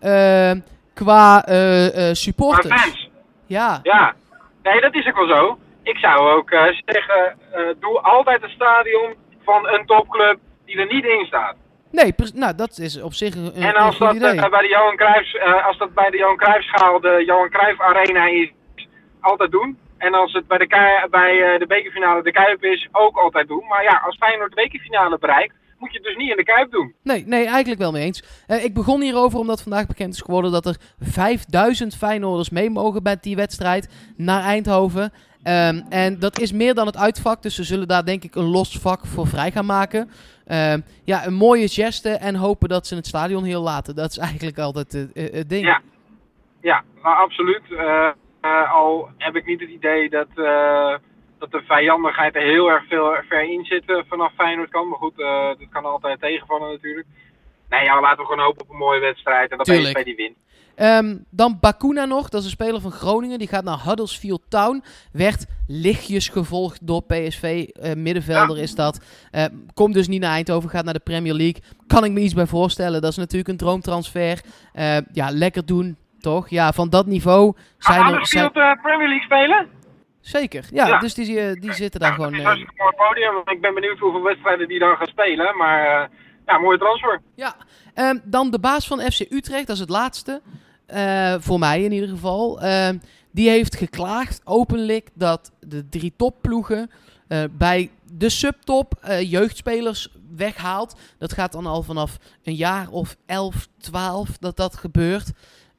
eh, 0.00 0.50
qua 0.94 1.44
eh, 1.44 1.86
eh, 1.86 1.94
maar 1.94 2.16
supporters. 2.16 2.82
fans, 2.82 3.08
Ja. 3.46 3.80
ja. 3.82 4.14
Nee, 4.62 4.80
dat 4.80 4.94
is 4.94 5.06
ook 5.06 5.16
wel 5.16 5.36
zo. 5.36 5.58
Ik 5.82 5.96
zou 5.96 6.30
ook 6.36 6.50
zeggen, 6.84 7.36
doe 7.80 8.00
altijd 8.00 8.42
een 8.42 8.50
stadion 8.50 9.14
van 9.44 9.68
een 9.68 9.86
topclub 9.86 10.38
die 10.64 10.76
er 10.76 10.86
niet 10.86 11.04
in 11.04 11.24
staat. 11.26 11.54
Nee, 11.92 12.14
nou 12.34 12.54
dat 12.54 12.78
is 12.78 13.00
op 13.00 13.12
zich 13.14 13.34
een, 13.34 13.52
een 13.54 13.62
en 13.62 13.74
als 13.74 13.96
goed 13.96 14.06
dat, 14.06 14.16
idee. 14.16 14.48
bij 14.50 14.60
de 14.62 14.68
Johan 14.68 14.96
Cruijffs, 14.96 15.34
eh, 15.34 15.66
als 15.66 15.78
dat 15.78 15.94
bij 15.94 16.10
de 16.10 16.16
Johan 16.16 16.36
Cruijffschaal 16.36 17.00
de 17.00 17.22
Johan 17.26 17.50
Cruijff 17.50 17.80
Arena 17.80 18.26
is, 18.26 18.50
altijd 19.22 19.50
doen. 19.50 19.78
En 19.98 20.14
als 20.14 20.32
het 20.32 20.46
bij, 20.46 20.58
de, 20.58 20.66
Ku- 20.66 21.08
bij 21.10 21.40
eh, 21.52 21.58
de 21.58 21.66
bekerfinale 21.66 22.22
de 22.22 22.32
Kuip 22.32 22.64
is, 22.64 22.88
ook 22.92 23.16
altijd 23.16 23.48
doen. 23.48 23.64
Maar 23.68 23.82
ja, 23.82 24.02
als 24.06 24.16
Feyenoord 24.16 24.50
de 24.50 24.62
bekerfinale 24.62 25.18
bereikt, 25.18 25.54
moet 25.78 25.90
je 25.92 25.98
het 25.98 26.06
dus 26.06 26.16
niet 26.16 26.30
in 26.30 26.36
de 26.36 26.44
Kuip 26.44 26.70
doen. 26.70 26.94
Nee, 27.02 27.24
nee, 27.26 27.46
eigenlijk 27.46 27.80
wel 27.80 27.92
mee 27.92 28.04
eens. 28.04 28.44
Eh, 28.46 28.64
ik 28.64 28.74
begon 28.74 29.00
hierover 29.00 29.38
omdat 29.38 29.62
vandaag 29.62 29.86
bekend 29.86 30.14
is 30.14 30.20
geworden 30.20 30.52
dat 30.52 30.66
er 30.66 30.76
5000 31.00 31.96
Feyenoorders 31.96 32.50
mee 32.50 32.70
mogen 32.70 33.02
bij 33.02 33.16
die 33.20 33.36
wedstrijd 33.36 34.12
naar 34.16 34.42
Eindhoven. 34.42 35.12
Ehm, 35.42 35.80
en 35.88 36.18
dat 36.18 36.38
is 36.38 36.52
meer 36.52 36.74
dan 36.74 36.86
het 36.86 36.96
uitvak, 36.96 37.42
dus 37.42 37.54
ze 37.54 37.64
zullen 37.64 37.88
daar 37.88 38.04
denk 38.04 38.22
ik 38.24 38.34
een 38.34 38.50
los 38.50 38.78
vak 38.78 39.06
voor 39.06 39.26
vrij 39.26 39.50
gaan 39.50 39.66
maken. 39.66 40.10
Ehm, 40.46 40.80
ja, 41.04 41.26
een 41.26 41.34
mooie 41.34 41.68
geste 41.68 42.08
en 42.10 42.34
hopen 42.34 42.68
dat 42.68 42.86
ze 42.86 42.94
het 42.94 43.06
stadion 43.06 43.44
heel 43.44 43.62
laten. 43.62 43.94
Dat 43.94 44.10
is 44.10 44.18
eigenlijk 44.18 44.58
altijd 44.58 44.92
het, 44.92 45.32
het- 45.32 45.48
ding. 45.48 45.64
Ja. 45.64 45.80
Ja, 46.60 46.82
nou, 47.02 47.16
absoluut. 47.16 47.62
Eh, 47.70 48.08
al 48.50 49.08
heb 49.18 49.36
ik 49.36 49.46
niet 49.46 49.60
het 49.60 49.68
idee 49.68 50.10
dat, 50.10 50.28
eh, 50.34 50.94
dat 51.38 51.50
de 51.50 51.62
vijandigheid 51.66 52.34
er 52.34 52.42
heel 52.42 52.70
erg 52.70 52.86
veel 52.88 53.16
ver 53.28 53.42
in 53.42 53.64
zit 53.64 53.84
eh, 53.86 54.02
vanaf 54.08 54.32
Feyenoord 54.34 54.70
kan. 54.70 54.88
Maar 54.88 54.98
goed, 54.98 55.20
eh, 55.20 55.46
dat 55.46 55.68
kan 55.70 55.84
altijd 55.84 56.20
tegenvallen 56.20 56.70
natuurlijk. 56.70 57.06
Nee, 57.68 57.84
ja, 57.84 58.00
laten 58.00 58.18
we 58.18 58.24
gewoon 58.24 58.44
hopen 58.44 58.62
op 58.62 58.70
een 58.70 58.76
mooie 58.76 59.00
wedstrijd 59.00 59.50
en 59.50 59.56
dat 59.56 59.66
Tuurlijk. 59.66 59.94
PSV 59.94 60.04
die 60.04 60.16
wint. 60.16 60.36
Ehm, 60.74 61.16
dan 61.30 61.58
Bakuna 61.60 62.04
nog, 62.04 62.28
dat 62.28 62.40
is 62.40 62.46
een 62.46 62.52
speler 62.52 62.80
van 62.80 62.90
Groningen. 62.90 63.38
Die 63.38 63.48
gaat 63.48 63.64
naar 63.64 63.84
Huddersfield 63.84 64.42
Town. 64.48 64.82
Werd 65.12 65.46
lichtjes 65.66 66.28
gevolgd 66.28 66.86
door 66.86 67.02
PSV. 67.02 67.68
middenvelder 67.96 68.58
is 68.58 68.74
dat. 68.74 69.00
Eh, 69.30 69.44
komt 69.74 69.94
dus 69.94 70.08
niet 70.08 70.20
naar 70.20 70.32
Eindhoven, 70.32 70.70
gaat 70.70 70.84
naar 70.84 70.94
de 70.94 71.00
Premier 71.00 71.34
League. 71.34 71.62
Kan 71.86 72.04
ik 72.04 72.12
me 72.12 72.20
iets 72.20 72.34
bij 72.34 72.46
voorstellen. 72.46 73.00
Dat 73.00 73.10
is 73.10 73.16
natuurlijk 73.16 73.48
een 73.48 73.56
droomtransfer. 73.56 74.40
Eh, 74.72 74.96
ja, 75.12 75.30
lekker 75.30 75.66
doen, 75.66 75.96
toch? 76.22 76.48
Ja, 76.48 76.72
van 76.72 76.90
dat 76.90 77.06
niveau 77.06 77.54
zijn 77.78 78.02
Gaan 78.02 78.14
er... 78.14 78.26
Zijn... 78.26 78.50
Field 78.52 78.56
eh, 78.66 78.82
Premier 78.82 79.08
League 79.08 79.24
spelen? 79.24 79.68
Zeker, 80.22 80.64
ja, 80.70 80.86
Ja. 80.86 80.98
Dus 80.98 81.14
die, 81.14 81.40
eh, 81.40 81.60
die 81.60 81.72
zitten 81.72 82.00
daar 82.00 82.08
Ja, 82.08 82.14
gewoon... 82.14 82.32
dat 82.32 82.56
is 82.56 82.62
eh, 82.76 82.86
podium. 83.08 83.42
Ik 83.44 83.60
ben 83.60 83.74
benieuwd 83.74 83.98
hoeveel 83.98 84.22
wedstrijden 84.22 84.68
die 84.68 84.78
dan 84.78 84.96
gaan 84.96 85.06
spelen. 85.06 85.56
Maar 85.56 86.02
eh, 86.02 86.08
ja, 86.46 86.58
mooie 86.58 86.78
transfer. 86.78 87.20
Ja, 87.34 87.56
ehm, 87.94 88.18
dan 88.24 88.50
de 88.50 88.58
baas 88.58 88.86
van 88.86 89.00
FC 89.00 89.20
Utrecht, 89.20 89.66
dat 89.66 89.74
is 89.76 89.80
het 89.80 89.90
laatste. 89.90 90.42
Eh, 90.86 91.34
voor 91.38 91.58
mij 91.58 91.82
in 91.82 91.92
ieder 91.92 92.08
geval. 92.08 92.60
Ehm, 92.60 92.98
die 93.30 93.48
heeft 93.48 93.76
geklaagd 93.76 94.40
openlijk 94.44 95.08
dat 95.14 95.52
de 95.60 95.88
drie 95.88 96.12
topploegen 96.16 96.90
eh, 97.28 97.44
bij 97.50 97.90
de 98.12 98.28
subtop 98.28 98.94
jeugdspelers 99.22 100.08
weghaalt. 100.36 100.96
Dat 101.18 101.32
gaat 101.32 101.52
dan 101.52 101.66
al 101.66 101.82
vanaf 101.82 102.18
een 102.42 102.54
jaar 102.54 102.88
of 102.88 103.16
11, 103.26 103.68
12 103.78 104.38
dat 104.38 104.56
dat 104.56 104.76
gebeurt. 104.76 105.32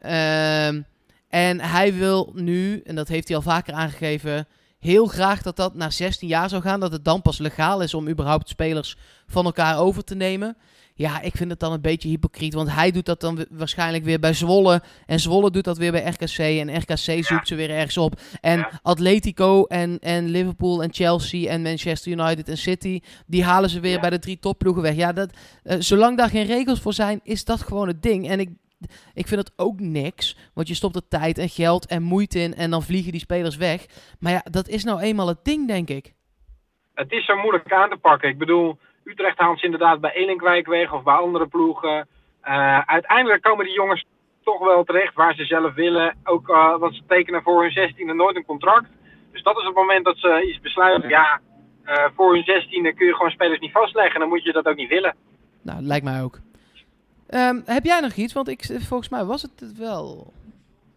Ehm, 0.04 0.82
en 1.30 1.60
hij 1.60 1.94
wil 1.94 2.32
nu, 2.36 2.82
en 2.86 2.96
dat 2.96 3.08
heeft 3.08 3.28
hij 3.28 3.38
al 3.38 3.44
vaker 3.44 3.74
aangegeven, 3.74 4.48
heel 4.80 5.06
graag 5.06 5.42
dat 5.42 5.56
dat 5.56 5.76
naar 5.76 5.92
16 5.92 6.28
jaar 6.28 6.50
zou 6.50 6.62
gaan. 6.62 6.80
Dat 6.80 6.92
het 6.92 7.06
dan 7.06 7.22
pas 7.22 7.38
legaal 7.38 7.82
is 7.82 7.94
om 7.94 8.10
überhaupt 8.10 8.50
spelers 8.50 8.98
van 9.28 9.46
elkaar 9.46 9.78
over 9.80 10.04
te 10.04 10.16
nemen. 10.16 10.58
Ja, 10.96 11.22
ik 11.22 11.36
vind 11.38 11.50
het 11.50 11.60
dan 11.60 11.72
een 11.72 11.82
beetje 11.82 12.10
hypocriet. 12.10 12.54
Want 12.54 12.72
hij 12.72 12.92
doet 12.92 13.06
dat 13.06 13.20
dan 13.22 13.36
wa- 13.36 13.46
waarschijnlijk 13.50 14.04
weer 14.04 14.20
bij 14.20 14.34
Zwolle. 14.34 14.82
En 15.06 15.20
Zwolle 15.20 15.52
doet 15.52 15.64
dat 15.64 15.78
weer 15.78 15.92
bij 15.92 16.04
RKC. 16.06 16.38
En 16.38 16.76
RKC 16.78 17.26
zoekt 17.26 17.48
ze 17.48 17.56
weer 17.56 17.70
ergens 17.70 17.98
op. 17.98 18.20
En. 18.42 18.68
Atletico 18.82 19.64
en, 19.66 20.00
en 20.00 20.30
Liverpool 20.30 20.84
en 20.84 20.94
Chelsea 20.94 21.50
en 21.50 21.62
Manchester 21.62 22.12
United 22.12 22.50
en 22.50 22.58
City. 22.58 23.00
Die 23.28 23.44
halen 23.44 23.70
ze 23.70 23.80
weer 23.80 24.00
bij 24.00 24.10
de 24.10 24.20
drie 24.20 24.40
topploegen 24.40 24.82
weg. 24.84 24.96
Ja, 24.96 25.14
dat, 25.14 25.30
eh, 25.64 25.76
zolang 25.80 26.18
daar 26.18 26.30
geen 26.30 26.46
regels 26.46 26.80
voor 26.80 26.94
zijn, 26.94 27.20
is 27.24 27.44
dat 27.46 27.62
gewoon 27.62 27.88
het 27.88 28.02
ding. 28.04 28.30
En 28.30 28.40
ik, 28.40 28.50
ik 29.14 29.28
vind 29.28 29.42
het 29.42 29.54
ook 29.56 29.80
niks. 29.80 30.38
Want 30.54 30.68
je 30.68 30.74
stopt 30.74 30.96
er 30.96 31.08
tijd 31.08 31.38
en 31.38 31.50
geld 31.50 31.88
en 31.88 32.04
moeite 32.04 32.40
in. 32.40 32.54
En 32.54 32.72
dan 32.72 32.84
vliegen 32.84 33.12
die 33.12 33.22
spelers 33.22 33.58
weg. 33.58 33.86
Maar 34.20 34.32
ja, 34.32 34.42
dat 34.52 34.68
is 34.68 34.84
nou 34.84 35.00
eenmaal 35.00 35.28
het 35.28 35.44
ding, 35.44 35.68
denk 35.68 35.90
ik. 35.90 36.14
Het 36.94 37.12
is 37.12 37.26
zo 37.26 37.36
moeilijk 37.36 37.74
aan 37.74 37.90
te 37.90 37.98
pakken. 37.98 38.30
Ik 38.30 38.38
bedoel, 38.38 38.78
Utrecht 39.04 39.38
haalt 39.38 39.60
ze 39.60 39.66
inderdaad 39.66 40.02
bij 40.02 40.14
Elinkwijk 40.14 40.68
weg 40.68 40.94
of 40.94 41.04
bij 41.04 41.14
andere 41.14 41.48
ploegen. 41.48 42.08
Eh, 42.42 42.80
uiteindelijk 42.80 43.42
komen 43.42 43.66
die 43.66 43.74
jongens 43.74 44.06
toch 44.44 44.60
wel 44.60 44.84
terecht 44.84 45.14
waar 45.14 45.36
ze 45.36 45.46
zelf 45.46 45.74
willen. 45.74 46.16
Ook 46.24 46.50
eh, 46.50 46.78
want 46.78 46.96
ze 46.96 47.02
tekenen 47.08 47.44
voor 47.44 47.62
hun 47.62 47.72
16e 47.72 48.16
nooit 48.16 48.36
een 48.36 48.46
contract. 48.46 48.88
Dus 49.32 49.44
dat 49.44 49.58
is 49.58 49.66
het 49.66 49.76
moment 49.76 50.06
dat 50.06 50.18
ze 50.18 50.46
iets 50.48 50.60
besluiten. 50.60 51.10
Ja, 51.10 51.40
eh, 51.84 52.06
voor 52.16 52.34
hun 52.34 52.44
16e 52.44 52.94
kun 52.96 53.06
je 53.06 53.16
gewoon 53.16 53.32
spelers 53.32 53.60
niet 53.60 53.72
vastleggen. 53.72 54.20
Dan 54.20 54.30
moet 54.30 54.44
je 54.44 54.52
dat 54.52 54.66
ook 54.66 54.76
niet 54.76 54.90
willen. 54.90 55.16
Nou, 55.62 55.82
lijkt 55.82 56.06
mij 56.06 56.22
ook. 56.22 56.40
Ehm, 57.34 57.62
heb 57.66 57.84
jij 57.84 58.00
nog 58.00 58.14
iets? 58.14 58.34
Want 58.34 58.48
ik, 58.48 58.66
volgens 58.88 59.10
mij 59.10 59.24
was 59.24 59.42
het 59.42 59.60
het 59.60 59.78
wel. 59.78 60.34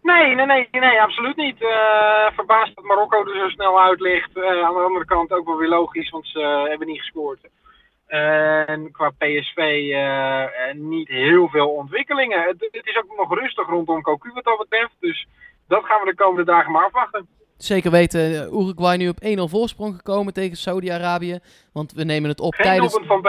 Nee, 0.01 0.35
nee, 0.35 0.45
nee, 0.45 0.67
nee, 0.71 1.01
absoluut 1.01 1.35
niet. 1.35 1.61
Eh 1.61 2.27
verbaasd 2.35 2.75
dat 2.75 2.83
Marokko 2.83 3.25
er 3.25 3.39
zo 3.39 3.49
snel 3.49 3.81
uit 3.81 3.99
ligt. 3.99 4.37
Eh, 4.37 4.65
aan 4.65 4.73
de 4.73 4.79
andere 4.79 5.05
kant 5.05 5.31
ook 5.31 5.45
wel 5.45 5.57
weer 5.57 5.69
logisch, 5.69 6.09
want 6.09 6.27
ze 6.27 6.65
hebben 6.69 6.87
niet 6.87 6.99
gescoord. 6.99 7.39
En 8.07 8.91
qua 8.91 9.09
PSV 9.09 9.57
eh, 9.57 10.43
niet 10.73 11.07
heel 11.07 11.47
veel 11.47 11.69
ontwikkelingen. 11.69 12.41
Het, 12.41 12.67
het 12.71 12.85
is 12.85 12.97
ook 12.97 13.17
nog 13.17 13.39
rustig 13.39 13.67
rondom 13.67 14.01
Cocu 14.01 14.31
wat 14.33 14.43
dat 14.43 14.57
betreft. 14.57 14.95
Dus 14.99 15.27
dat 15.67 15.83
gaan 15.83 15.99
we 15.99 16.09
de 16.09 16.15
komende 16.15 16.51
dagen 16.51 16.71
maar 16.71 16.85
afwachten. 16.85 17.27
Zeker 17.57 17.91
weten, 17.91 18.31
Uruguay 18.53 18.97
nu 18.97 19.09
op 19.09 19.23
1-0 19.23 19.27
voorsprong 19.43 19.95
gekomen 19.95 20.33
tegen 20.33 20.57
Saudi-Arabië. 20.57 21.39
Want 21.73 21.93
we 21.93 22.03
nemen 22.03 22.29
het 22.29 22.39
op 22.39 22.53
Geen 22.53 22.65
tijdens 22.65 22.99
van 23.07 23.21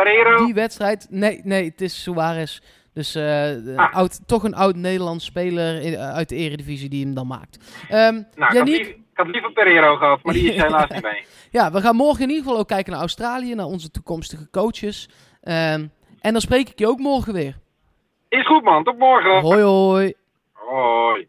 die 0.45 0.55
wedstrijd. 0.55 1.07
Nee, 1.11 1.41
nee, 1.45 1.65
het 1.65 1.81
is 1.81 2.03
Suarez. 2.03 2.61
Dus 2.99 3.15
eh, 3.15 3.77
Ah. 3.77 3.95
oud, 3.95 4.21
toch 4.29 4.43
een 4.45 4.55
oud 4.55 4.77
Nederlands 4.77 5.25
speler 5.25 5.81
in- 5.83 5.99
uit 5.99 6.29
de 6.29 6.35
eredivisie 6.37 6.89
die 6.89 7.05
hem 7.05 7.15
dan 7.15 7.27
maakt. 7.27 7.59
Ehm 7.89 8.13
Nou, 8.15 8.19
ik 8.21 8.37
had, 8.39 8.53
Yannick, 8.53 8.77
liever, 8.77 8.95
ik 8.95 9.01
had 9.15 9.27
liever 9.27 9.53
Pereiro 9.53 9.97
gehad, 9.97 10.23
maar 10.23 10.35
die 10.35 10.53
is 10.53 10.63
helaas 10.63 10.89
niet 10.91 11.03
mee. 11.03 11.25
ja, 11.51 11.71
we 11.73 11.81
gaan 11.81 11.97
morgen 11.97 12.23
in 12.23 12.29
ieder 12.29 12.45
geval 12.45 12.59
ook 12.59 12.69
kijken 12.69 12.93
naar 12.93 13.01
Australië, 13.01 13.55
naar 13.55 13.67
onze 13.67 13.91
toekomstige 13.91 14.51
coaches. 14.51 15.09
Ehm, 15.43 15.87
en 16.21 16.33
dan 16.33 16.41
spreek 16.41 16.69
ik 16.69 16.79
je 16.79 16.89
ook 16.89 16.99
morgen 16.99 17.33
weer. 17.33 17.57
Is 18.29 18.47
goed 18.47 18.63
man, 18.63 18.85
tot 18.85 18.99
morgen. 18.99 19.41
Hoi 19.41 19.63
hoi. 19.63 20.15
Hoi. 20.53 21.29